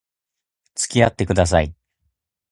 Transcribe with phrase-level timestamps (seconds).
[0.73, 1.75] 付き合ってください